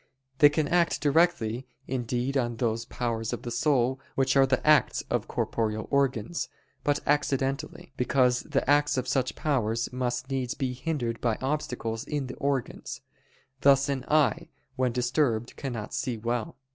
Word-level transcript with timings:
They 0.39 0.49
can 0.49 0.67
act 0.67 0.99
directly 0.99 1.67
indeed 1.87 2.35
on 2.35 2.55
those 2.55 2.85
powers 2.85 3.33
of 3.33 3.43
the 3.43 3.51
soul 3.51 3.99
which 4.15 4.35
are 4.35 4.47
the 4.47 4.65
acts 4.65 5.03
of 5.11 5.27
corporeal 5.27 5.87
organs, 5.91 6.49
but 6.83 7.01
accidentally: 7.05 7.93
because 7.97 8.39
the 8.41 8.67
acts 8.67 8.97
of 8.97 9.07
such 9.07 9.35
powers 9.35 9.93
must 9.93 10.31
needs 10.31 10.55
be 10.55 10.73
hindered 10.73 11.21
by 11.21 11.37
obstacles 11.39 12.03
in 12.03 12.25
the 12.25 12.35
organs; 12.37 13.01
thus 13.59 13.89
an 13.89 14.03
eye 14.07 14.49
when 14.75 14.91
disturbed 14.91 15.55
cannot 15.55 15.93
see 15.93 16.17
well. 16.17 16.57